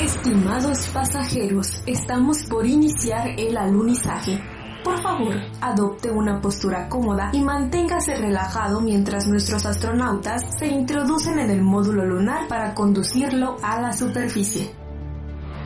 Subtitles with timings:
[0.00, 4.40] Estimados pasajeros, estamos por iniciar el alunizaje.
[4.84, 11.50] Por favor, adopte una postura cómoda y manténgase relajado mientras nuestros astronautas se introducen en
[11.50, 14.70] el módulo lunar para conducirlo a la superficie.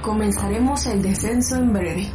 [0.00, 2.10] Comenzaremos el descenso en breve.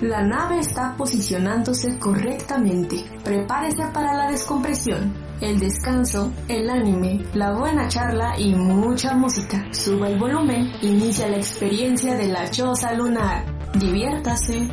[0.00, 3.04] La nave está posicionándose correctamente.
[3.22, 9.66] Prepárese para la descompresión el descanso, el anime, la buena charla y mucha música.
[9.72, 13.44] Suba el volumen, inicia la experiencia de la choza lunar.
[13.74, 14.68] Diviértase.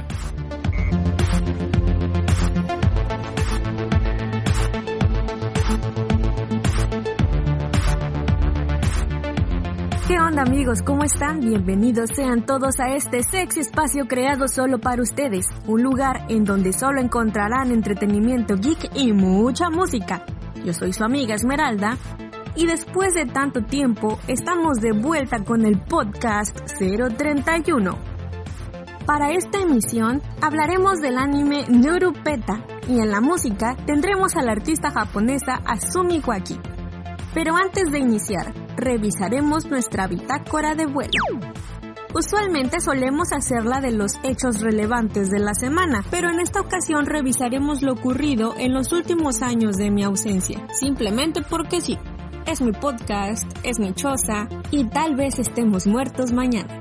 [10.07, 10.81] ¿Qué onda amigos?
[10.83, 11.39] ¿Cómo están?
[11.41, 16.73] Bienvenidos sean todos a este sexy espacio creado solo para ustedes, un lugar en donde
[16.73, 20.23] solo encontrarán entretenimiento geek y mucha música.
[20.63, 21.97] Yo soy su amiga Esmeralda
[22.55, 27.97] y después de tanto tiempo estamos de vuelta con el podcast 031.
[29.05, 34.91] Para esta emisión hablaremos del anime Nurupeta y en la música tendremos a la artista
[34.91, 36.59] japonesa Asumi Waki.
[37.33, 41.11] Pero antes de iniciar, revisaremos nuestra bitácora de vuelo.
[42.17, 47.81] Usualmente solemos hacerla de los hechos relevantes de la semana, pero en esta ocasión revisaremos
[47.81, 51.97] lo ocurrido en los últimos años de mi ausencia, simplemente porque sí.
[52.45, 56.79] Es mi podcast, es mi choza y tal vez estemos muertos mañana.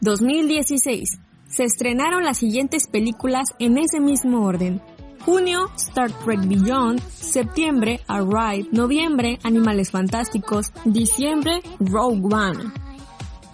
[0.00, 1.20] 2016.
[1.46, 4.82] Se estrenaron las siguientes películas en ese mismo orden.
[5.24, 7.00] Junio, Star Trek Beyond.
[7.10, 8.68] Septiembre, Arrive.
[8.72, 10.72] Noviembre, Animales Fantásticos.
[10.84, 12.87] Diciembre, Rogue One.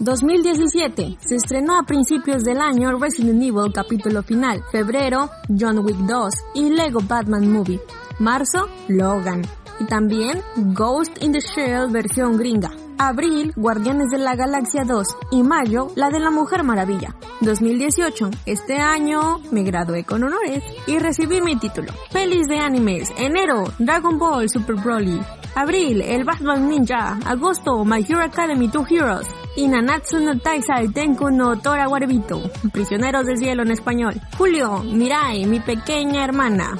[0.04, 1.16] 2017.
[1.18, 4.62] Se estrenó a principios del año Resident Evil capítulo final.
[4.70, 7.80] Febrero, John Wick 2 y Lego Batman Movie.
[8.18, 9.42] Marzo, Logan.
[9.80, 10.42] Y también
[10.74, 12.83] Ghost in the Shell versión gringa.
[12.98, 17.14] Abril, Guardianes de la Galaxia 2 y mayo, la de la Mujer Maravilla.
[17.40, 21.92] 2018, este año me gradué con honores y recibí mi título.
[22.12, 25.20] Pelis de animes, enero, Dragon Ball Super Broly.
[25.54, 27.18] Abril, el Batman Ninja.
[27.26, 29.26] Agosto, My Hero Academy 2 Heroes.
[29.56, 32.42] Y Nanatsu no Taisai Tenku no Tora Warebito.
[32.72, 34.20] Prisioneros del Cielo en español.
[34.36, 36.76] Julio, Mirai, mi pequeña hermana.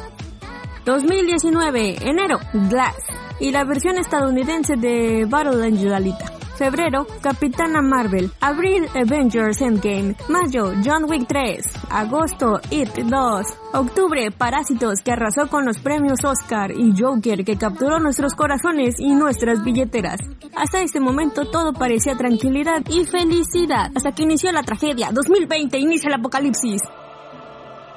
[0.85, 2.39] 2019, enero,
[2.69, 2.97] Glass
[3.41, 6.35] y la versión estadounidense de Battle Angel Alita.
[6.57, 8.31] Febrero, Capitana Marvel.
[8.41, 10.15] Abril, Avengers Endgame.
[10.29, 11.65] Mayo, John Wick 3.
[11.91, 13.47] Agosto, It 2.
[13.73, 19.15] Octubre, Parásitos que arrasó con los premios Oscar y Joker que capturó nuestros corazones y
[19.15, 20.21] nuestras billeteras.
[20.55, 23.91] Hasta este momento todo parecía tranquilidad y felicidad.
[23.95, 25.11] Hasta que inició la tragedia.
[25.13, 26.83] 2020 inicia el apocalipsis.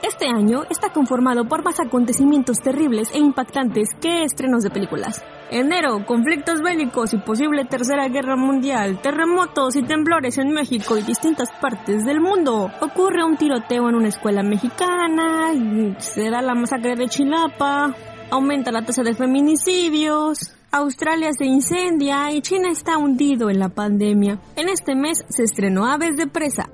[0.04, 5.24] Este año está conformado por más acontecimientos terribles e impactantes que estrenos de películas.
[5.50, 11.50] Enero, conflictos bélicos y posible tercera guerra mundial, terremotos y temblores en México y distintas
[11.60, 12.72] partes del mundo.
[12.80, 15.52] Ocurre un tiroteo en una escuela mexicana,
[15.98, 17.96] se da la masacre de Chilapa,
[18.30, 24.40] aumenta la tasa de feminicidios, Australia se incendia y China está hundido en la pandemia.
[24.56, 26.70] En este mes se estrenó Aves de Presa,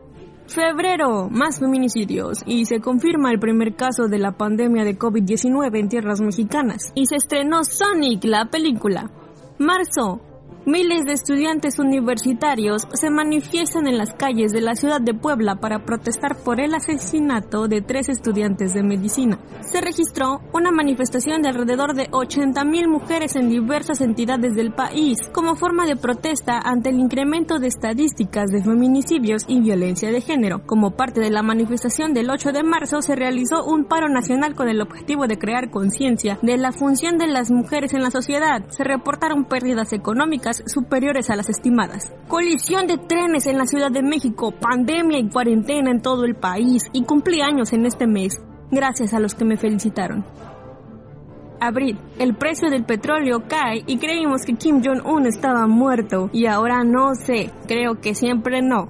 [0.53, 5.90] Febrero, más feminicidios y se confirma el primer caso de la pandemia de COVID-19 en
[5.90, 6.91] tierras mexicanas.
[6.94, 9.09] Y se estrenó Sonic, la película.
[9.58, 10.22] Marzo,
[10.66, 15.84] Miles de estudiantes universitarios se manifiestan en las calles de la ciudad de Puebla para
[15.84, 19.40] protestar por el asesinato de tres estudiantes de medicina.
[19.59, 25.57] Se registró una manifestación de alrededor de 80.000 mujeres en diversas entidades del país como
[25.57, 30.66] forma de protesta ante el incremento de estadísticas de feminicidios y violencia de género.
[30.66, 34.69] Como parte de la manifestación del 8 de marzo se realizó un paro nacional con
[34.69, 38.63] el objetivo de crear conciencia de la función de las mujeres en la sociedad.
[38.69, 42.12] Se reportaron pérdidas económicas superiores a las estimadas.
[42.28, 46.84] Colisión de trenes en la Ciudad de México, pandemia y cuarentena en todo el país
[46.92, 48.34] y cumplí años en este mes,
[48.70, 50.26] gracias a los que me felicitaron.
[51.60, 56.84] Abril, el precio del petróleo cae y creímos que Kim Jong-un estaba muerto y ahora
[56.84, 58.90] no sé, creo que siempre no.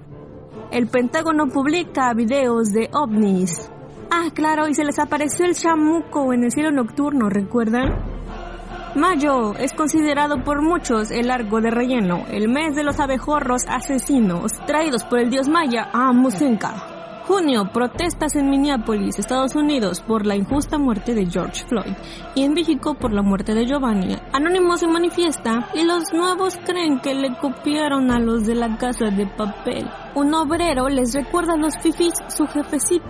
[0.72, 3.70] El Pentágono publica videos de ovnis.
[4.10, 7.94] Ah, claro, y se les apareció el chamuco en el cielo nocturno, ¿recuerdan?
[8.96, 14.52] Mayo es considerado por muchos el largo de relleno, el mes de los abejorros asesinos
[14.68, 17.24] traídos por el dios maya Amusinka.
[17.26, 21.94] Junio, protestas en Minneapolis, Estados Unidos, por la injusta muerte de George Floyd
[22.36, 24.16] y en México por la muerte de Giovanni.
[24.32, 29.06] Anónimo se manifiesta y los nuevos creen que le copiaron a los de la casa
[29.06, 29.90] de papel.
[30.14, 33.08] Un obrero les recuerda a los fifis su jefecito.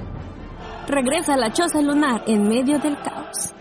[0.88, 3.54] Regresa a la choza lunar en medio del caos.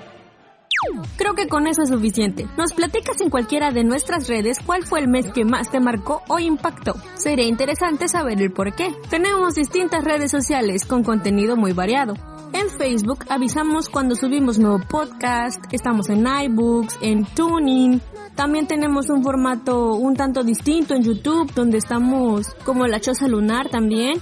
[1.17, 2.49] Creo que con eso es suficiente.
[2.57, 6.23] Nos platicas en cualquiera de nuestras redes cuál fue el mes que más te marcó
[6.29, 6.95] o impactó.
[7.15, 8.95] Sería interesante saber el por qué.
[9.09, 12.15] Tenemos distintas redes sociales con contenido muy variado.
[12.53, 18.01] En Facebook avisamos cuando subimos nuevo podcast, estamos en iBooks, en Tuning.
[18.35, 23.69] También tenemos un formato un tanto distinto en YouTube donde estamos como la choza lunar
[23.69, 24.21] también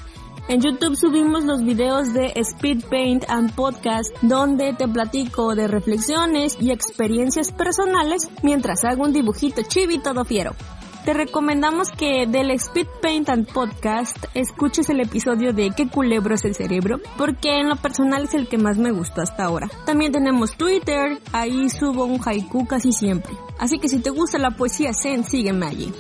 [0.50, 6.56] en YouTube subimos los videos de Speed Paint and Podcast donde te platico de reflexiones
[6.61, 10.56] y experiencias personales mientras hago un dibujito chibi todo fiero.
[11.05, 16.44] Te recomendamos que del Speed Paint and Podcast escuches el episodio de ¿Qué culebro es
[16.44, 16.99] el cerebro?
[17.17, 19.70] Porque en lo personal es el que más me gustó hasta ahora.
[19.87, 23.32] También tenemos Twitter, ahí subo un haiku casi siempre.
[23.61, 25.93] Así que si te gusta la poesía zen, sígueme allí.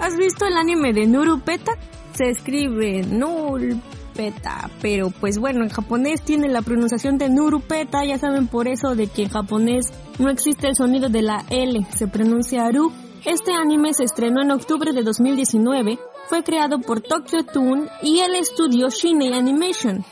[0.00, 1.72] ¿Has visto el anime de Nuru Peta?
[2.18, 8.48] Se escribe Nurupeta, pero pues bueno, en japonés tiene la pronunciación de Nurupeta, ya saben
[8.48, 9.86] por eso de que en japonés
[10.18, 12.92] no existe el sonido de la L, se pronuncia Aru.
[13.24, 15.96] Este anime se estrenó en octubre de 2019,
[16.28, 20.04] fue creado por Tokyo Toon y el estudio Shinei Animation.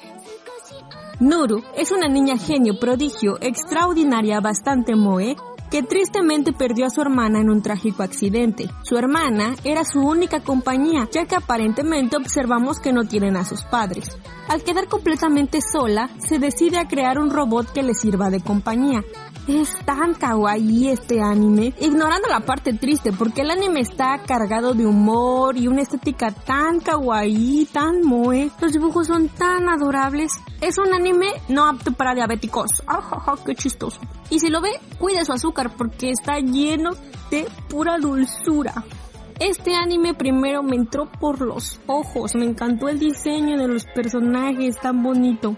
[1.19, 5.35] Nuru es una niña genio prodigio, extraordinaria, bastante moe,
[5.71, 8.71] que tristemente perdió a su hermana en un trágico accidente.
[8.83, 13.63] Su hermana era su única compañía, ya que aparentemente observamos que no tienen a sus
[13.65, 14.17] padres.
[14.49, 19.03] Al quedar completamente sola, se decide a crear un robot que le sirva de compañía.
[19.49, 24.85] Es tan kawaii este anime, ignorando la parte triste, porque el anime está cargado de
[24.85, 28.51] humor y una estética tan kawaii, tan moe.
[28.61, 30.33] Los dibujos son tan adorables.
[30.61, 32.71] Es un anime no apto para diabéticos.
[32.89, 34.01] ¡Ajaja, qué chistoso!
[34.31, 36.91] Y si lo ve, cuide su azúcar porque está lleno
[37.31, 38.85] de pura dulzura.
[39.39, 44.77] Este anime primero me entró por los ojos, me encantó el diseño de los personajes
[44.81, 45.55] tan bonito.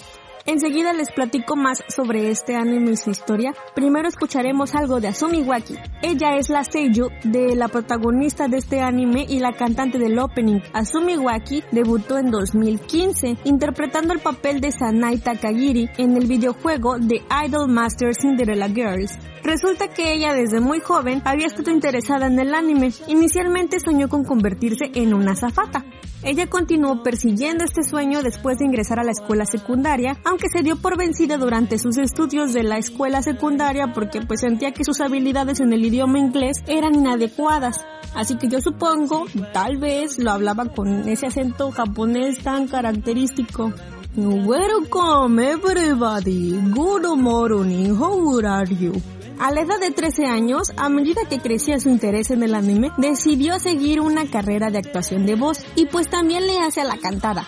[0.49, 3.53] Enseguida les platico más sobre este anime y su historia.
[3.75, 5.75] Primero escucharemos algo de Asumi Waki.
[6.01, 10.61] Ella es la seiyuu de la protagonista de este anime y la cantante del opening.
[10.73, 17.21] Asumi Waki debutó en 2015 interpretando el papel de Sanai Takagiri en el videojuego The
[17.45, 19.19] Idol Master Cinderella Girls.
[19.45, 22.91] Resulta que ella desde muy joven había estado interesada en el anime.
[23.07, 25.85] Inicialmente soñó con convertirse en una zafata.
[26.25, 30.19] Ella continuó persiguiendo este sueño después de ingresar a la escuela secundaria,
[30.49, 34.85] se dio por vencida durante sus estudios de la escuela secundaria porque pues sentía que
[34.85, 37.85] sus habilidades en el idioma inglés eran inadecuadas.
[38.15, 43.73] Así que yo supongo, tal vez lo hablaba con ese acento japonés tan característico.
[44.17, 46.59] Welcome everybody.
[46.75, 47.95] Good morning.
[47.95, 48.93] How are you?
[49.41, 52.91] A la edad de 13 años, a medida que crecía su interés en el anime,
[52.97, 56.97] decidió seguir una carrera de actuación de voz y pues también le hace a la
[56.97, 57.47] cantada.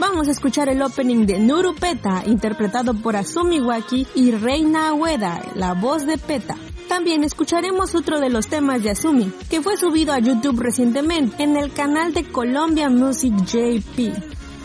[0.00, 5.42] Vamos a escuchar el opening de Nuru Peta, interpretado por Asumi Waki y Reina Ueda,
[5.54, 6.56] la voz de Peta.
[6.88, 11.54] También escucharemos otro de los temas de Asumi, que fue subido a YouTube recientemente en
[11.58, 14.14] el canal de Columbia Music JP.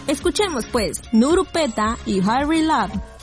[0.07, 3.14] Escuchemos pues Nuru Peta y Harry Love.「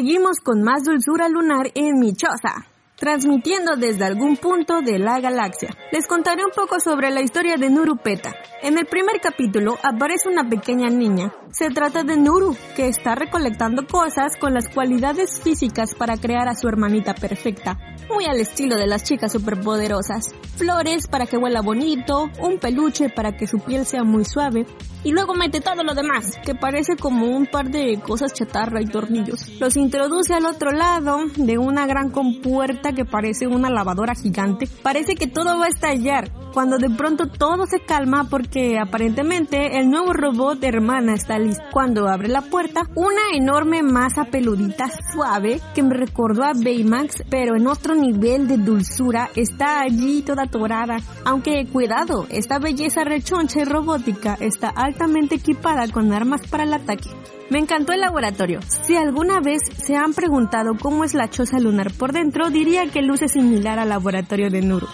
[0.00, 2.64] seguimos con más dulzura lunar en mi choza,
[3.00, 5.70] transmitiendo desde algún punto de la galaxia.
[5.90, 8.34] Les contaré un poco sobre la historia de Nuru Peta.
[8.62, 11.32] En el primer capítulo aparece una pequeña niña.
[11.50, 16.54] Se trata de Nuru, que está recolectando cosas con las cualidades físicas para crear a
[16.54, 17.78] su hermanita perfecta,
[18.08, 20.26] muy al estilo de las chicas superpoderosas.
[20.56, 24.66] Flores para que huela bonito, un peluche para que su piel sea muy suave,
[25.02, 28.86] y luego mete todo lo demás, que parece como un par de cosas chatarra y
[28.86, 29.48] tornillos.
[29.58, 34.68] Los introduce al otro lado de una gran compuerta que parece una lavadora gigante.
[34.82, 39.90] Parece que todo va a estallar, cuando de pronto todo se calma porque aparentemente el
[39.90, 41.62] nuevo robot hermana está listo.
[41.72, 47.56] Cuando abre la puerta, una enorme masa peludita suave que me recordó a Baymax, pero
[47.56, 50.98] en otro nivel de dulzura, está allí toda torada.
[51.24, 57.10] Aunque cuidado, esta belleza rechoncha y robótica está altamente equipada con armas para el ataque.
[57.50, 58.60] Me encantó el laboratorio.
[58.86, 63.02] Si alguna vez se han preguntado cómo es la choza lunar por dentro, diría que
[63.02, 64.86] luce similar al laboratorio de Nuru.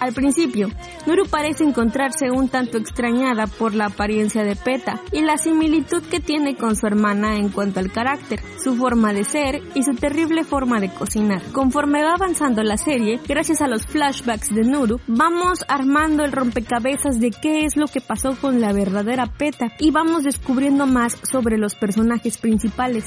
[0.00, 0.68] Al principio,
[1.06, 6.20] Nuru parece encontrarse un tanto extrañada por la apariencia de Peta y la similitud que
[6.20, 10.44] tiene con su hermana en cuanto al carácter, su forma de ser y su terrible
[10.44, 11.42] forma de cocinar.
[11.52, 17.20] Conforme va avanzando la serie, gracias a los flashbacks de Nuru, vamos armando el rompecabezas
[17.20, 21.58] de qué es lo que pasó con la verdadera Peta y vamos descubriendo más sobre
[21.58, 23.04] los personajes principales.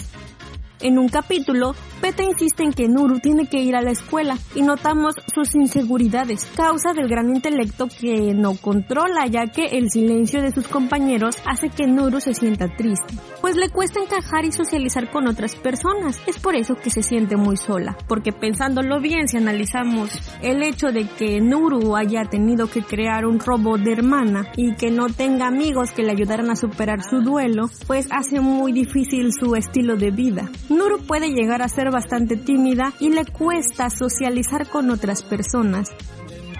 [0.79, 4.62] En un capítulo, Peta insiste en que Nuru tiene que ir a la escuela y
[4.63, 10.51] notamos sus inseguridades, causa del gran intelecto que no controla ya que el silencio de
[10.51, 15.27] sus compañeros hace que Nuru se sienta triste, pues le cuesta encajar y socializar con
[15.27, 16.19] otras personas.
[16.27, 20.09] Es por eso que se siente muy sola, porque pensándolo bien si analizamos
[20.41, 24.91] el hecho de que Nuru haya tenido que crear un robot de hermana y que
[24.91, 29.55] no tenga amigos que le ayudaran a superar su duelo, pues hace muy difícil su
[29.55, 30.49] estilo de vida.
[30.73, 35.89] Nuru puede llegar a ser bastante tímida y le cuesta socializar con otras personas.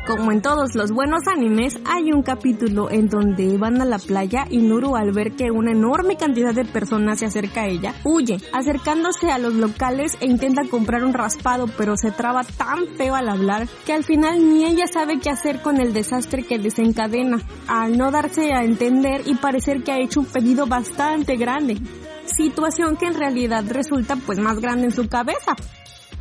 [0.06, 4.46] Como en todos los buenos animes, hay un capítulo en donde van a la playa
[4.50, 8.38] y Nuru al ver que una enorme cantidad de personas se acerca a ella, huye,
[8.52, 13.30] acercándose a los locales e intenta comprar un raspado, pero se traba tan feo al
[13.30, 17.98] hablar que al final ni ella sabe qué hacer con el desastre que desencadena, al
[17.98, 21.78] no darse a entender y parecer que ha hecho un pedido bastante grande
[22.26, 25.56] situación que en realidad resulta pues más grande en su cabeza.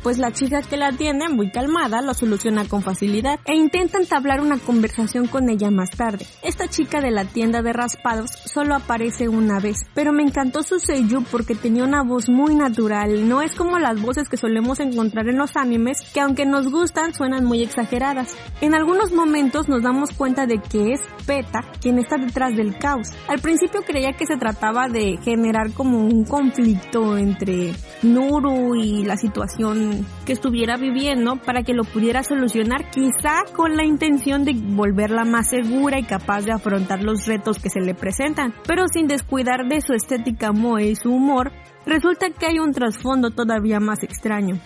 [0.03, 4.41] Pues la chica que la atiende, muy calmada, lo soluciona con facilidad e intenta entablar
[4.41, 6.27] una conversación con ella más tarde.
[6.43, 10.79] Esta chica de la tienda de raspados solo aparece una vez, pero me encantó su
[10.79, 15.29] seiyuu porque tenía una voz muy natural, no es como las voces que solemos encontrar
[15.29, 18.35] en los animes que aunque nos gustan suenan muy exageradas.
[18.59, 23.07] En algunos momentos nos damos cuenta de que es Peta quien está detrás del caos.
[23.29, 29.15] Al principio creía que se trataba de generar como un conflicto entre Nuru y la
[29.15, 29.92] situación
[30.25, 35.49] que estuviera viviendo para que lo pudiera solucionar quizá con la intención de volverla más
[35.49, 39.81] segura y capaz de afrontar los retos que se le presentan, pero sin descuidar de
[39.81, 41.51] su estética moe y su humor,
[41.85, 44.59] resulta que hay un trasfondo todavía más extraño.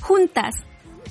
[0.00, 0.54] Juntas,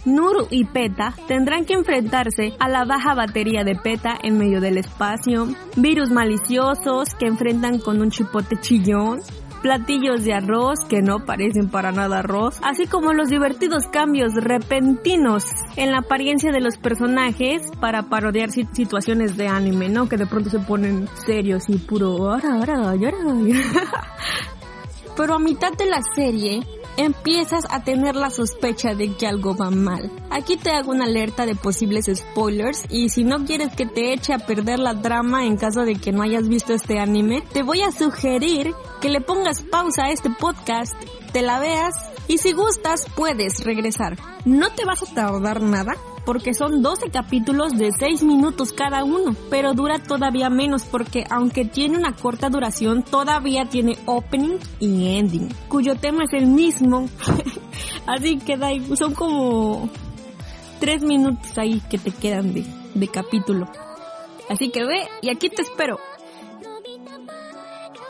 [0.06, 4.78] Nuru y Peta tendrán que enfrentarse a la baja batería de Peta en medio del
[4.78, 9.20] espacio, virus maliciosos que enfrentan con un chipote chillón,
[9.62, 15.44] platillos de arroz que no parecen para nada arroz, así como los divertidos cambios repentinos
[15.76, 20.08] en la apariencia de los personajes para parodiar situaciones de anime, ¿no?
[20.10, 23.24] Que de pronto se ponen serios y puro ara, ara, ara,
[25.18, 26.62] Pero a mitad de la serie
[26.98, 30.12] empiezas a tener la sospecha de que algo va mal.
[30.30, 34.34] Aquí te hago una alerta de posibles spoilers y si no quieres que te eche
[34.34, 37.82] a perder la trama en caso de que no hayas visto este anime, te voy
[37.82, 40.94] a sugerir que le pongas pausa a este podcast,
[41.32, 41.96] te la veas
[42.30, 44.16] Y si gustas, puedes regresar.
[44.46, 49.36] No te vas a tardar nada porque son 12 capítulos de 6 minutos cada uno,
[49.50, 55.50] pero dura todavía menos porque aunque tiene una corta duración, todavía tiene opening y ending,
[55.68, 57.10] cuyo tema es el mismo.
[58.06, 58.60] Así que
[58.96, 59.90] son como
[60.82, 62.64] 3 minutos ahí que te quedan de,
[62.94, 63.68] de capítulo.
[64.50, 66.00] Así que ve y aquí te espero.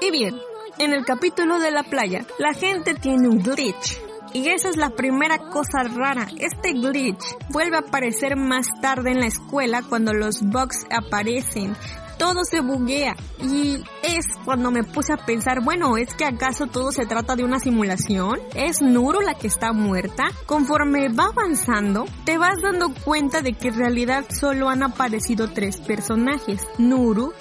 [0.01, 0.37] Y bien,
[0.77, 4.08] en el capítulo de la playa, la gente tiene un glitch.
[4.33, 6.27] Y esa es la primera cosa rara.
[6.37, 11.75] Este glitch vuelve a aparecer más tarde en la escuela cuando los bugs aparecen.
[12.17, 16.91] Todo se buguea y es cuando me puse a pensar, bueno, ¿es que acaso todo
[16.91, 18.39] se trata de una simulación?
[18.55, 20.25] ¿Es Nuru la que está muerta?
[20.45, 25.77] Conforme va avanzando, te vas dando cuenta de que en realidad solo han aparecido tres
[25.77, 27.31] personajes, Nuru,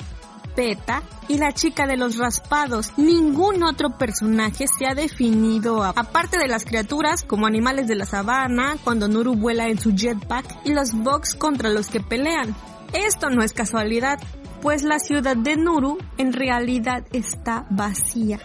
[1.28, 2.90] Y la chica de los raspados.
[2.96, 8.76] Ningún otro personaje se ha definido, aparte de las criaturas como animales de la sabana,
[8.82, 12.56] cuando Nuru vuela en su jetpack y los bugs contra los que pelean.
[12.92, 14.18] Esto no es casualidad,
[14.60, 18.40] pues la ciudad de Nuru en realidad está vacía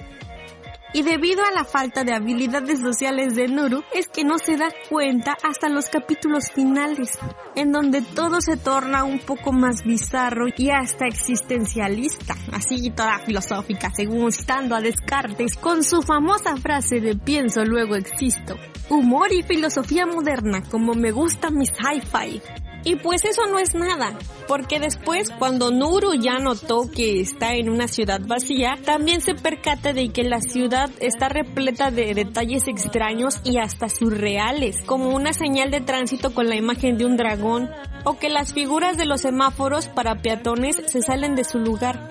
[0.93, 4.69] y debido a la falta de habilidades sociales de Nuru es que no se da
[4.89, 7.17] cuenta hasta los capítulos finales,
[7.55, 13.91] en donde todo se torna un poco más bizarro y hasta existencialista, así toda filosófica,
[13.95, 18.55] según estando a Descartes con su famosa frase de pienso luego existo.
[18.89, 22.41] Humor y filosofía moderna, como me gusta mi sci-fi.
[22.85, 24.17] Y pues eso no es nada,
[24.47, 29.93] porque después cuando Nuru ya notó que está en una ciudad vacía, también se percata
[29.93, 35.71] de que la ciudad está repleta de detalles extraños y hasta surreales, como una señal
[35.71, 37.69] de tránsito con la imagen de un dragón,
[38.03, 42.09] o que las figuras de los semáforos para peatones se salen de su lugar.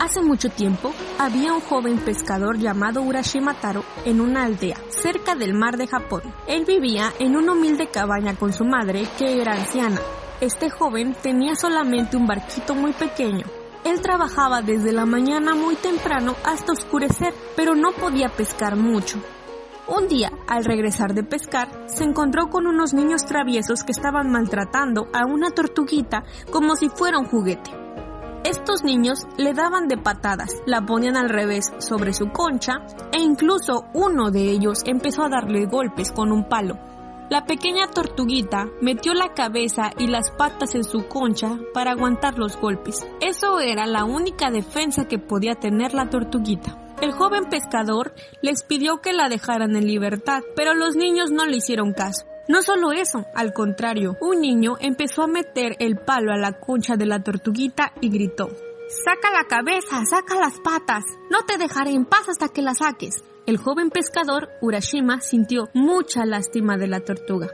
[0.00, 5.54] Hace mucho tiempo había un joven pescador llamado Urashima Taro en una aldea cerca del
[5.54, 6.22] mar de Japón.
[6.46, 10.00] Él vivía en una humilde cabaña con su madre que era anciana.
[10.40, 13.44] Este joven tenía solamente un barquito muy pequeño.
[13.84, 19.18] Él trabajaba desde la mañana muy temprano hasta oscurecer, pero no podía pescar mucho.
[19.88, 25.08] Un día, al regresar de pescar, se encontró con unos niños traviesos que estaban maltratando
[25.12, 27.87] a una tortuguita como si fuera un juguete.
[28.44, 32.74] Estos niños le daban de patadas, la ponían al revés sobre su concha
[33.12, 36.78] e incluso uno de ellos empezó a darle golpes con un palo.
[37.30, 42.56] La pequeña tortuguita metió la cabeza y las patas en su concha para aguantar los
[42.56, 43.06] golpes.
[43.20, 46.78] Eso era la única defensa que podía tener la tortuguita.
[47.02, 51.58] El joven pescador les pidió que la dejaran en libertad, pero los niños no le
[51.58, 52.24] hicieron caso.
[52.48, 56.96] No solo eso, al contrario, un niño empezó a meter el palo a la concha
[56.96, 58.48] de la tortuguita y gritó,
[59.04, 63.22] Saca la cabeza, saca las patas, no te dejaré en paz hasta que la saques.
[63.44, 67.48] El joven pescador, Urashima, sintió mucha lástima de la tortuga.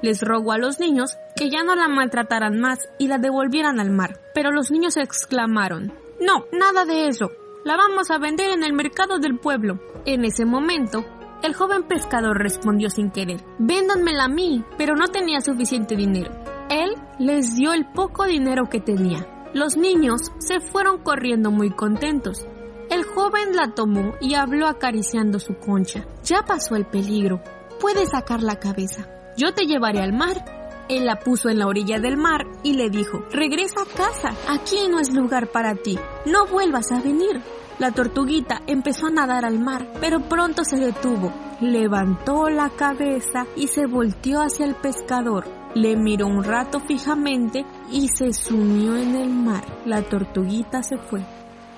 [0.00, 3.90] Les rogó a los niños que ya no la maltrataran más y la devolvieran al
[3.90, 7.32] mar, pero los niños exclamaron, No, nada de eso,
[7.64, 9.80] la vamos a vender en el mercado del pueblo.
[10.04, 11.04] En ese momento,
[11.42, 16.32] el joven pescador respondió sin querer, véndanmela a mí, pero no tenía suficiente dinero.
[16.70, 19.26] Él les dio el poco dinero que tenía.
[19.52, 22.46] Los niños se fueron corriendo muy contentos.
[22.90, 26.06] El joven la tomó y habló acariciando su concha.
[26.24, 27.40] Ya pasó el peligro.
[27.80, 29.08] Puedes sacar la cabeza.
[29.36, 30.44] Yo te llevaré al mar
[30.88, 34.88] Él la puso en la orilla del mar y le dijo, regresa a casa, aquí
[34.88, 37.42] no es lugar para ti, no vuelvas a venir.
[37.78, 41.30] La tortuguita empezó a nadar al mar, pero pronto se detuvo.
[41.60, 45.46] Levantó la cabeza y se volteó hacia el pescador.
[45.74, 49.62] Le miró un rato fijamente y se sumió en el mar.
[49.84, 51.22] La tortuguita se fue.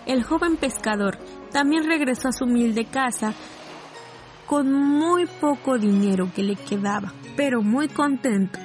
[0.06, 1.18] El joven pescador
[1.50, 3.34] también regresó a su humilde casa
[4.46, 8.58] con muy poco dinero que le quedaba, pero muy contento.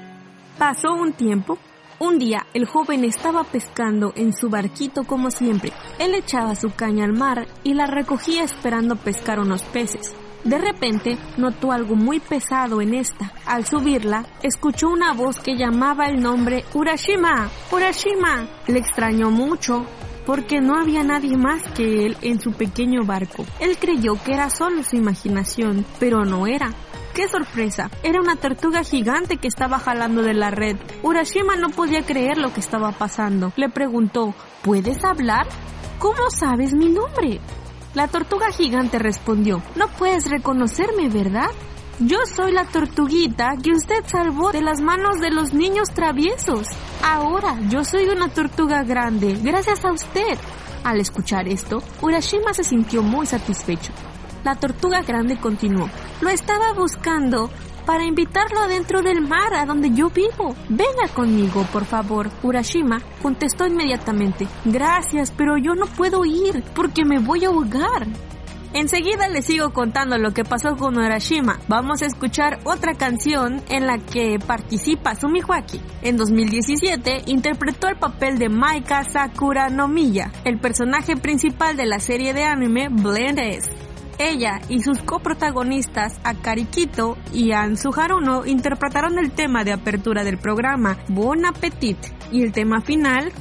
[0.57, 1.57] Pasó un tiempo.
[1.99, 5.71] Un día el joven estaba pescando en su barquito como siempre.
[5.99, 10.15] Él echaba su caña al mar y la recogía esperando pescar unos peces.
[10.43, 13.31] De repente notó algo muy pesado en esta.
[13.45, 17.49] Al subirla, escuchó una voz que llamaba el nombre Urashima.
[17.71, 18.47] Urashima.
[18.67, 19.85] Le extrañó mucho
[20.25, 23.45] porque no había nadie más que él en su pequeño barco.
[23.59, 26.71] Él creyó que era solo su imaginación, pero no era.
[27.13, 27.91] ¡Qué sorpresa!
[28.01, 30.77] Era una tortuga gigante que estaba jalando de la red.
[31.03, 33.53] Urashima no podía creer lo que estaba pasando.
[33.55, 35.45] Le preguntó, ¿puedes hablar?
[35.99, 37.39] ¿Cómo sabes mi nombre?
[37.93, 41.51] La tortuga gigante respondió, no puedes reconocerme, ¿verdad?
[41.99, 46.65] Yo soy la tortuguita que usted salvó de las manos de los niños traviesos.
[47.03, 50.39] Ahora yo soy una tortuga grande, gracias a usted.
[50.83, 53.93] Al escuchar esto, Urashima se sintió muy satisfecho.
[54.43, 55.89] La tortuga grande continuó.
[56.21, 57.49] Lo estaba buscando
[57.85, 60.55] para invitarlo adentro del mar a donde yo vivo.
[60.69, 62.29] Venga conmigo, por favor.
[62.41, 64.47] Urashima contestó inmediatamente.
[64.65, 68.07] Gracias, pero yo no puedo ir porque me voy a ahogar.
[68.75, 71.59] Enseguida les sigo contando lo que pasó con Urashima.
[71.67, 75.79] Vamos a escuchar otra canción en la que participa Sumiwaki.
[76.01, 81.99] En 2017 interpretó el papel de Maika Sakura no Miya, el personaje principal de la
[81.99, 83.39] serie de anime Blend.
[84.23, 90.97] Ella y sus coprotagonistas Akarikito y Ansu Haruno interpretaron el tema de apertura del programa
[91.09, 91.97] Bon Appetit
[92.31, 93.33] y el tema final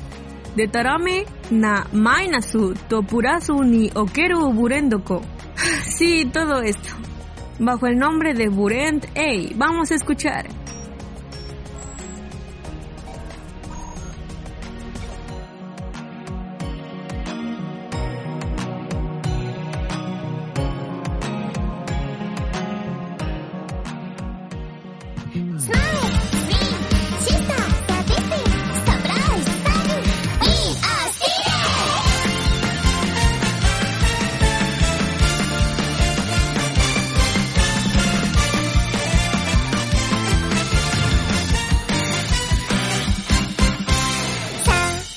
[0.57, 5.23] de Tarame na Mainasu Topurasu ni Okeru Burendoko.
[5.85, 6.89] Sí, todo esto.
[7.61, 9.55] Bajo el nombre de Burend A.
[9.55, 10.62] Vamos a escuchar.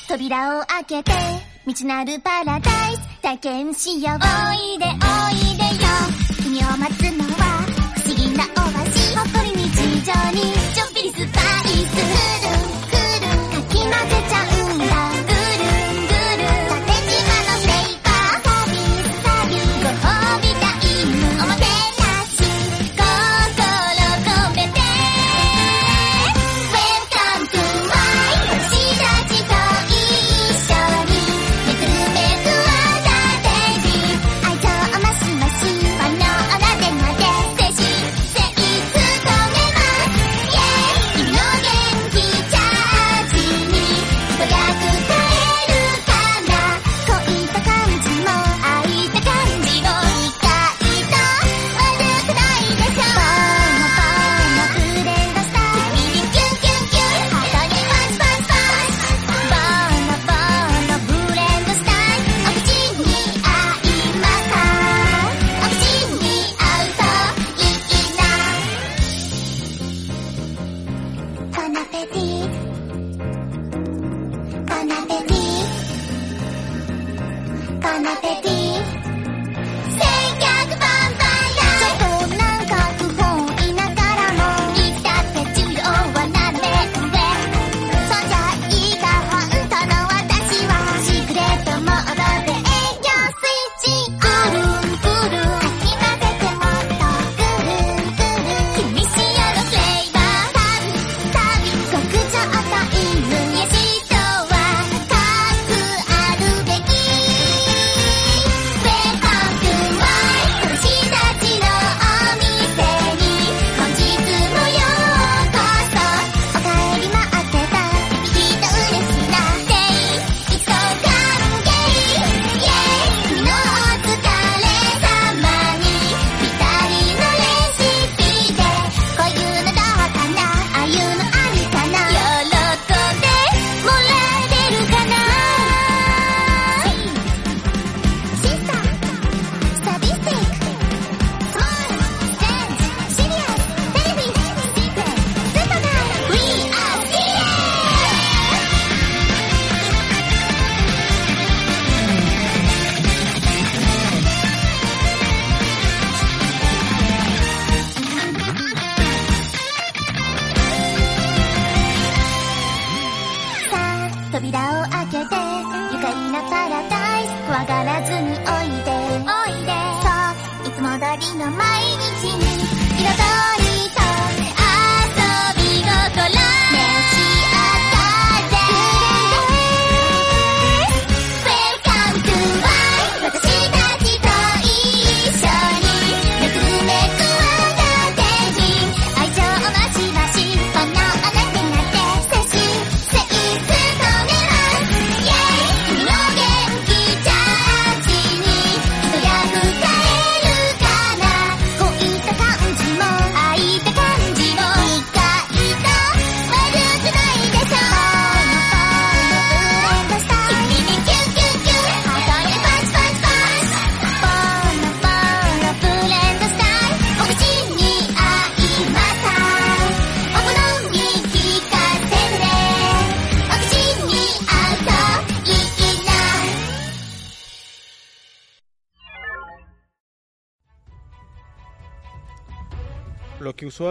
[0.07, 1.11] 扉を開けて
[1.65, 4.89] 未知なるパラダイス体験しようおいでお
[5.35, 5.89] いでよ
[6.41, 9.64] 君を待つのは不思議なオアシスほっこり日
[10.05, 11.89] 上にちょっぴりスパイス。
[11.89, 11.97] く
[12.45, 14.54] るんくるんかき混ぜちゃう。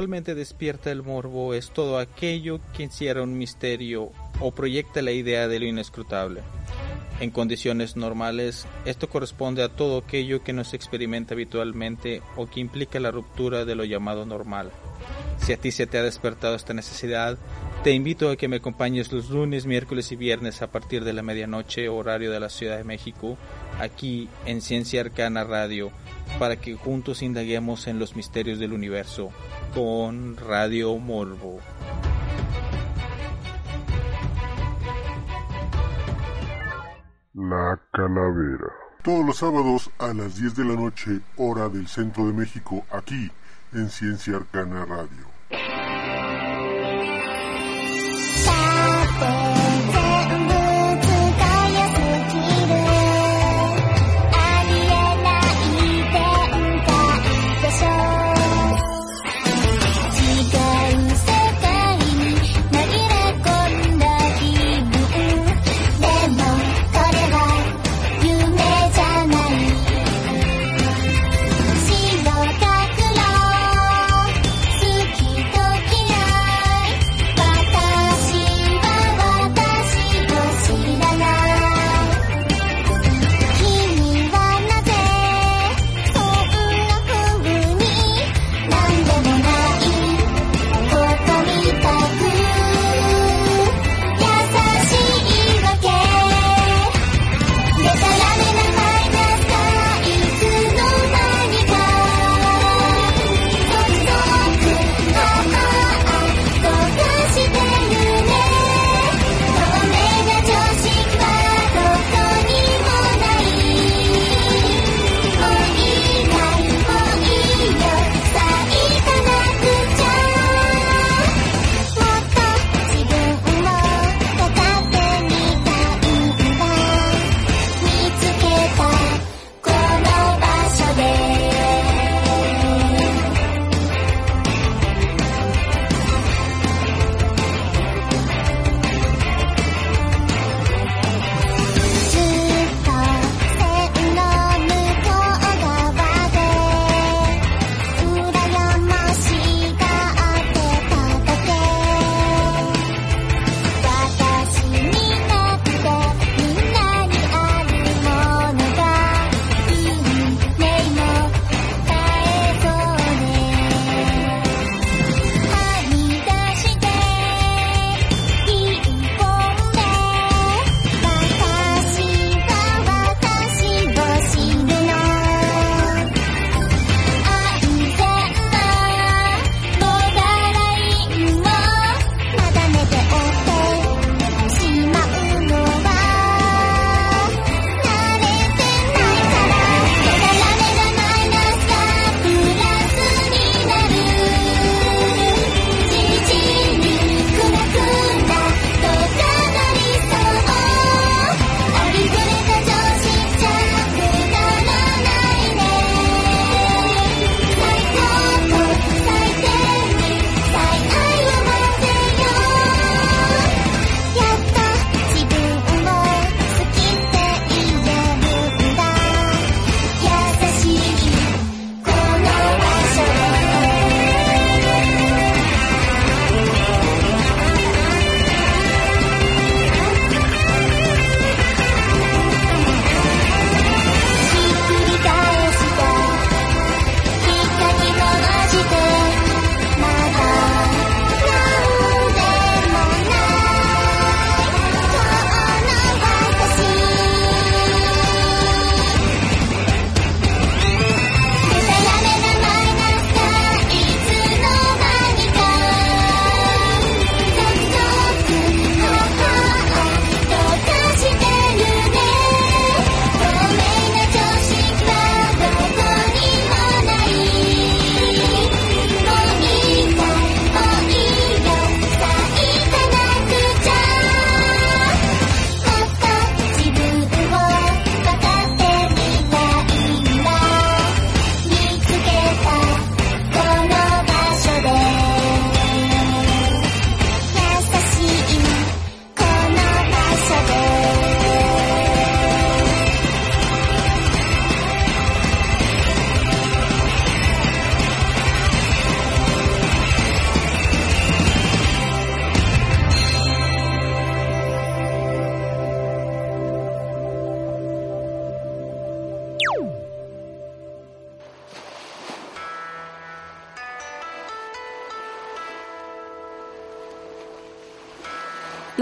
[0.05, 5.49] Usualmente despierta el morbo es todo aquello que encierra un misterio o proyecta la idea
[5.49, 6.43] de lo inescrutable.
[7.21, 12.61] En condiciones normales, esto corresponde a todo aquello que no se experimenta habitualmente o que
[12.61, 14.73] implica la ruptura de lo llamado normal.
[15.39, 17.39] Si a ti se te ha despertado esta necesidad,
[17.85, 21.23] te invito a que me acompañes los lunes, miércoles y viernes a partir de la
[21.23, 23.37] medianoche, horario de la Ciudad de México,
[23.79, 25.91] aquí en Ciencia Arcana Radio,
[26.39, 29.33] para que juntos indaguemos en los misterios del universo
[29.75, 31.61] con Radio Morbo.
[37.35, 38.73] La Calavera.
[39.03, 43.31] Todos los sábados a las 10 de la noche, hora del centro de México, aquí
[43.75, 45.84] en Ciencia Arcana Radio.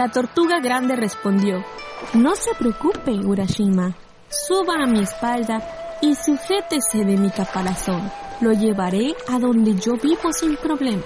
[0.03, 1.65] La tortuga grande respondió,
[2.15, 3.95] No se preocupe, Urashima.
[4.29, 5.63] Suba a mi espalda
[6.01, 8.11] y sujétese de mi caparazón.
[8.41, 11.05] Lo llevaré a donde yo vivo sin problema.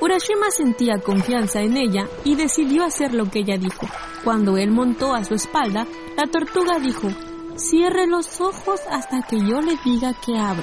[0.00, 3.84] Urashima sentía confianza en ella y decidió hacer lo que ella dijo.
[4.22, 5.84] Cuando él montó a su espalda,
[6.16, 7.08] la tortuga dijo,
[7.56, 10.62] Cierre los ojos hasta que yo le diga que abra.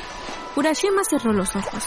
[0.55, 1.83] Urashima cerró los ojos.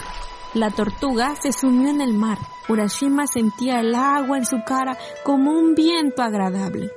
[0.56, 2.38] La tortuga se sumió en el mar.
[2.66, 6.90] Urashima sentía el agua en su cara como un viento agradable.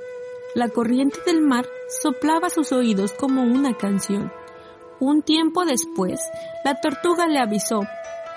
[0.54, 1.66] La corriente del mar
[2.02, 4.32] soplaba sus oídos como una canción.
[4.98, 6.20] Un tiempo después,
[6.64, 7.82] la tortuga le avisó,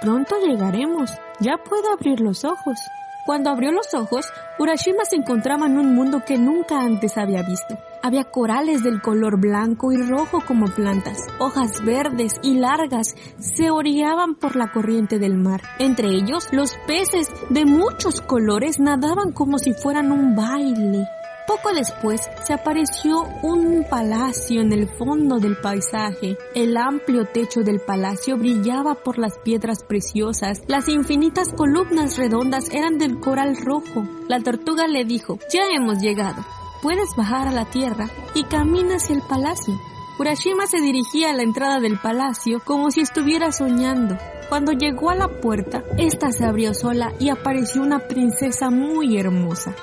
[0.01, 1.09] pronto llegaremos,
[1.39, 2.77] ya puedo abrir los ojos.
[3.25, 4.25] Cuando abrió los ojos,
[4.59, 7.77] Urashima se encontraba en un mundo que nunca antes había visto.
[8.01, 11.17] Había corales del color blanco y rojo como plantas.
[11.39, 15.61] Hojas verdes y largas se oreaban por la corriente del mar.
[15.79, 21.07] Entre ellos, los peces de muchos colores nadaban como si fueran un baile.
[21.45, 26.37] Poco después se apareció un palacio en el fondo del paisaje.
[26.55, 30.61] El amplio techo del palacio brillaba por las piedras preciosas.
[30.67, 34.07] Las infinitas columnas redondas eran del coral rojo.
[34.29, 36.45] La tortuga le dijo, ya hemos llegado.
[36.81, 39.73] Puedes bajar a la tierra y camina hacia el palacio.
[40.19, 44.17] Urashima se dirigía a la entrada del palacio como si estuviera soñando.
[44.47, 49.75] Cuando llegó a la puerta, esta se abrió sola y apareció una princesa muy hermosa.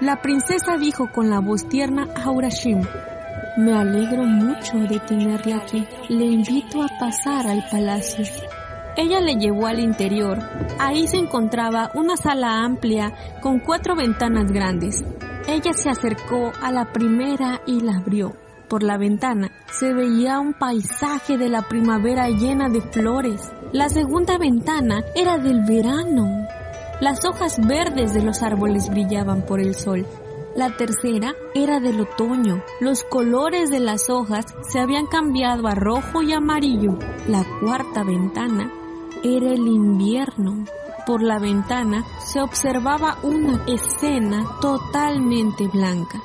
[0.00, 2.88] La princesa dijo con la voz tierna a Urashima,
[3.56, 5.84] me alegro mucho de tenerla aquí.
[6.08, 8.24] Le invito a pasar al palacio.
[8.96, 10.38] Ella le llevó al interior.
[10.78, 15.02] Ahí se encontraba una sala amplia con cuatro ventanas grandes.
[15.48, 18.36] Ella se acercó a la primera y la abrió.
[18.68, 23.50] Por la ventana se veía un paisaje de la primavera llena de flores.
[23.72, 26.46] La segunda ventana era del verano.
[27.00, 30.04] Las hojas verdes de los árboles brillaban por el sol.
[30.56, 32.64] La tercera era del otoño.
[32.80, 36.98] Los colores de las hojas se habían cambiado a rojo y amarillo.
[37.28, 38.72] La cuarta ventana
[39.22, 40.64] era el invierno.
[41.06, 46.20] Por la ventana se observaba una escena totalmente blanca.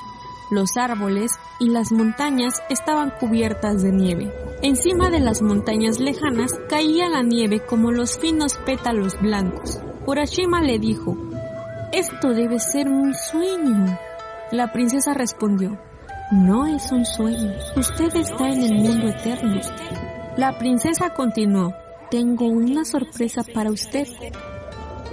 [0.50, 4.34] Los árboles y las montañas estaban cubiertas de nieve.
[4.64, 9.83] Encima de las montañas lejanas caía la nieve como los finos pétalos blancos.
[10.06, 11.16] Urashima le dijo,
[11.94, 13.98] Esto debe ser un sueño.
[14.52, 15.80] La princesa respondió,
[16.30, 19.62] No es un sueño, usted está en el mundo eterno.
[20.36, 21.74] La princesa continuó,
[22.12, 24.06] Tengo una sorpresa para usted.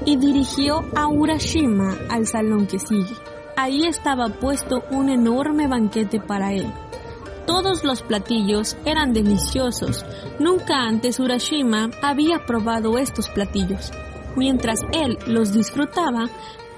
[0.06, 3.14] Y dirigió a Urashima al salón que sigue.
[3.56, 6.66] Ahí estaba puesto un enorme banquete para él.
[7.46, 10.04] Todos los platillos eran deliciosos.
[10.40, 13.92] Nunca antes Urashima había probado estos platillos.
[14.36, 16.28] Mientras él los disfrutaba,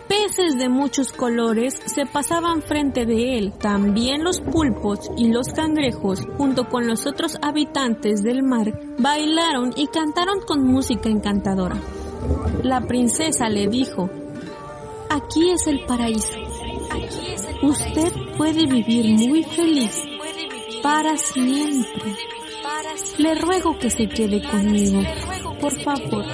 [0.08, 3.52] peces de muchos colores se pasaban frente de él.
[3.58, 9.86] También los pulpos y los cangrejos, junto con los otros habitantes del mar, bailaron y
[9.86, 11.76] cantaron con música encantadora.
[12.62, 14.10] La princesa le dijo,
[15.08, 16.38] aquí es el paraíso.
[17.62, 19.98] Usted puede vivir muy feliz
[20.82, 22.16] para siempre.
[23.18, 25.00] Le ruego que se quede conmigo,
[25.60, 26.24] por favor.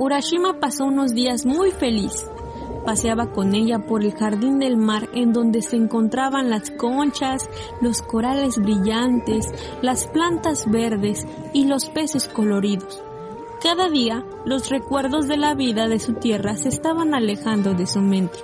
[0.00, 2.26] Urashima pasó unos días muy feliz.
[2.86, 7.50] Paseaba con ella por el jardín del mar en donde se encontraban las conchas,
[7.82, 9.44] los corales brillantes,
[9.82, 13.04] las plantas verdes y los peces coloridos.
[13.62, 18.00] Cada día los recuerdos de la vida de su tierra se estaban alejando de su
[18.00, 18.38] mente.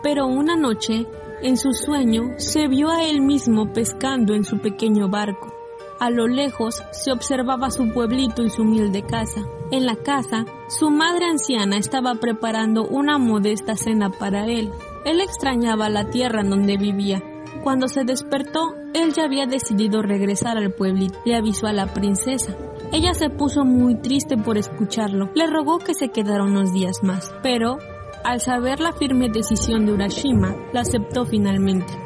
[0.00, 1.06] Pero una noche,
[1.42, 5.52] en su sueño, se vio a él mismo pescando en su pequeño barco.
[5.98, 9.44] A lo lejos se observaba su pueblito y su humilde casa.
[9.70, 14.70] En la casa, su madre anciana estaba preparando una modesta cena para él.
[15.04, 17.22] Él extrañaba la tierra en donde vivía.
[17.62, 21.18] Cuando se despertó, él ya había decidido regresar al pueblito.
[21.24, 22.56] Le avisó a la princesa.
[22.92, 25.30] Ella se puso muy triste por escucharlo.
[25.34, 27.34] Le rogó que se quedara unos días más.
[27.42, 27.78] Pero,
[28.22, 32.03] al saber la firme decisión de Urashima, la aceptó finalmente.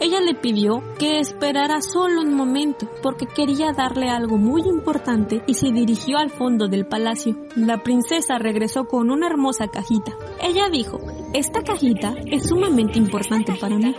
[0.00, 5.52] Ella le pidió que esperara solo un momento porque quería darle algo muy importante y
[5.52, 7.36] se dirigió al fondo del palacio.
[7.54, 10.16] La princesa regresó con una hermosa cajita.
[10.42, 10.98] Ella dijo,
[11.34, 13.94] esta cajita es sumamente importante para mí.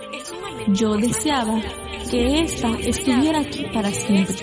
[0.70, 1.62] Yo deseaba
[2.10, 4.38] que esta estuviera aquí para siempre,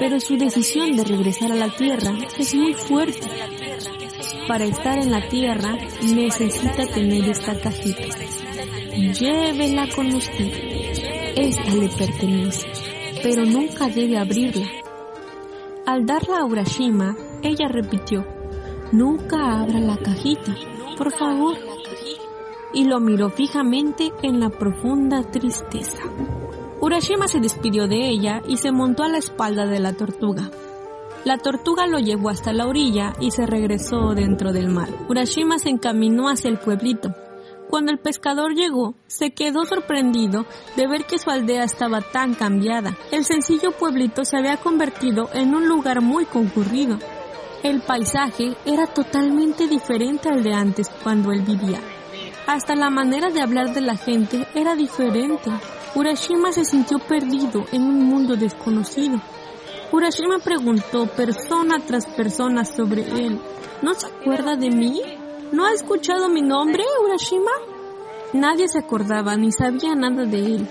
[0.00, 3.28] pero su decisión de regresar a la tierra es muy fuerte.
[4.48, 8.16] Para estar en la tierra necesita tener esta cajita.
[8.90, 10.69] Llévela con usted.
[11.36, 12.66] Esta le pertenece,
[13.22, 14.66] pero nunca debe abrirla.
[15.86, 18.26] Al darla a Urashima, ella repitió,
[18.92, 20.54] nunca abra la cajita,
[20.98, 21.56] por favor.
[22.72, 26.02] Y lo miró fijamente en la profunda tristeza.
[26.80, 30.50] Urashima se despidió de ella y se montó a la espalda de la tortuga.
[31.24, 34.88] La tortuga lo llevó hasta la orilla y se regresó dentro del mar.
[35.08, 37.14] Urashima se encaminó hacia el pueblito.
[37.70, 40.44] Cuando el pescador llegó, se quedó sorprendido
[40.76, 42.96] de ver que su aldea estaba tan cambiada.
[43.12, 46.98] El sencillo pueblito se había convertido en un lugar muy concurrido.
[47.62, 51.80] El paisaje era totalmente diferente al de antes cuando él vivía.
[52.48, 55.52] Hasta la manera de hablar de la gente era diferente.
[55.94, 59.20] Urashima se sintió perdido en un mundo desconocido.
[59.92, 63.38] Urashima preguntó persona tras persona sobre él.
[63.80, 65.19] ¿No se acuerda de mí?
[65.52, 67.50] ¿No ha escuchado mi nombre, Urashima?
[68.32, 70.68] Nadie se acordaba ni sabía nada de él.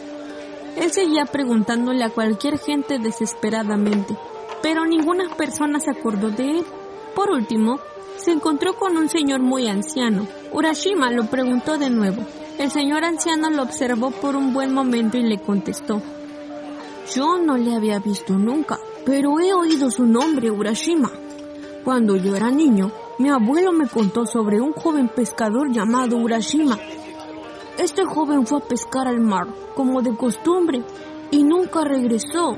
[0.78, 4.16] Él seguía preguntándole a cualquier gente desesperadamente,
[4.62, 6.66] pero ninguna persona se acordó de él.
[7.14, 7.80] Por último,
[8.16, 10.26] se encontró con un señor muy anciano.
[10.54, 12.24] Urashima lo preguntó de nuevo.
[12.58, 16.02] El señor anciano lo observó por un buen momento y le contestó.
[17.14, 21.12] Yo no le había visto nunca, pero he oído su nombre, Urashima.
[21.84, 26.80] Cuando yo era niño, mi abuelo me contó sobre un joven pescador llamado Urashima.
[27.78, 30.84] Este joven fue a pescar al mar, como de costumbre,
[31.30, 32.58] y nunca regresó.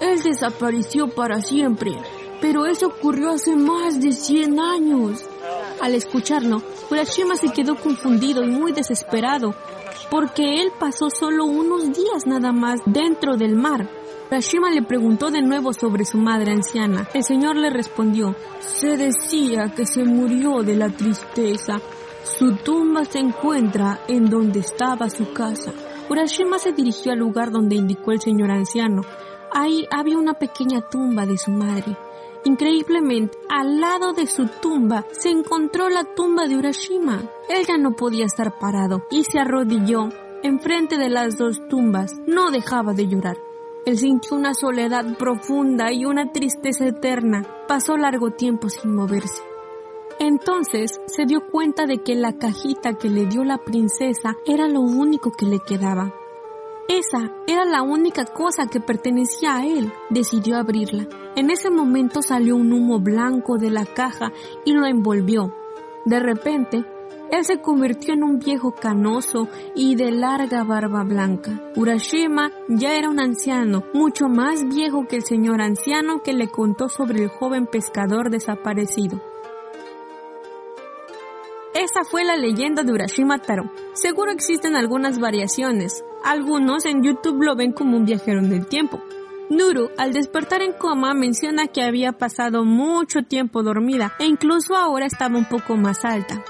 [0.00, 1.92] Él desapareció para siempre,
[2.40, 5.22] pero eso ocurrió hace más de 100 años.
[5.82, 9.54] Al escucharlo, Urashima se quedó confundido y muy desesperado,
[10.10, 13.99] porque él pasó solo unos días nada más dentro del mar.
[14.30, 17.08] Urashima le preguntó de nuevo sobre su madre anciana.
[17.14, 21.80] El señor le respondió, se decía que se murió de la tristeza.
[22.22, 25.72] Su tumba se encuentra en donde estaba su casa.
[26.08, 29.02] Urashima se dirigió al lugar donde indicó el señor anciano.
[29.52, 31.96] Ahí había una pequeña tumba de su madre.
[32.44, 37.20] Increíblemente, al lado de su tumba se encontró la tumba de Urashima.
[37.48, 40.08] Él ya no podía estar parado y se arrodilló
[40.44, 42.12] enfrente de las dos tumbas.
[42.28, 43.49] No dejaba de llorar.
[43.86, 47.46] Él sintió una soledad profunda y una tristeza eterna.
[47.66, 49.42] Pasó largo tiempo sin moverse.
[50.18, 54.80] Entonces se dio cuenta de que la cajita que le dio la princesa era lo
[54.82, 56.14] único que le quedaba.
[56.88, 59.92] Esa era la única cosa que pertenecía a él.
[60.10, 61.06] Decidió abrirla.
[61.36, 64.32] En ese momento salió un humo blanco de la caja
[64.64, 65.54] y lo envolvió.
[66.04, 66.84] De repente,
[67.30, 71.60] él se convirtió en un viejo canoso y de larga barba blanca.
[71.76, 76.88] Urashima ya era un anciano, mucho más viejo que el señor anciano que le contó
[76.88, 79.20] sobre el joven pescador desaparecido.
[81.74, 83.70] Esa fue la leyenda de Urashima Taro.
[83.92, 86.04] Seguro existen algunas variaciones.
[86.24, 89.00] Algunos en YouTube lo ven como un viajero en el tiempo.
[89.50, 95.06] Nuru, al despertar en coma, menciona que había pasado mucho tiempo dormida e incluso ahora
[95.06, 96.44] estaba un poco más alta.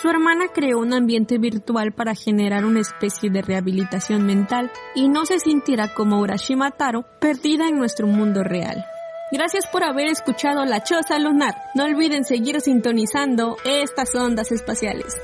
[0.00, 5.26] Su hermana creó un ambiente virtual para generar una especie de rehabilitación mental y no
[5.26, 8.84] se sintiera como Urashima Taro perdida en nuestro mundo real.
[9.32, 11.56] Gracias por haber escuchado La Choza Lunar.
[11.74, 15.16] No olviden seguir sintonizando estas ondas espaciales.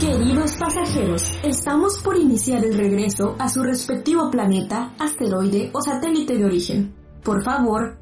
[0.00, 6.44] Queridos pasajeros, estamos por iniciar el regreso a su respectivo planeta, asteroide o satélite de
[6.44, 6.94] origen.
[7.22, 8.00] Por favor,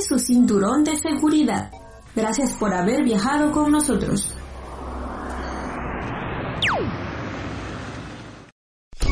[0.00, 1.70] su cinturón de seguridad.
[2.14, 4.34] Gracias por haber viajado con nosotros.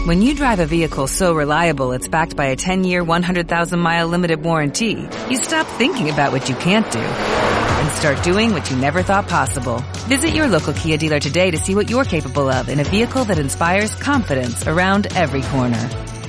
[0.06, 5.08] When you drive a vehicle so reliable it's backed by a 10-year, 100,000-mile limited warranty,
[5.28, 9.28] you stop thinking about what you can't do and start doing what you never thought
[9.28, 9.82] possible.
[10.08, 13.24] Visit your local Kia dealer today to see what you're capable of in a vehicle
[13.24, 15.88] that inspires confidence around every corner.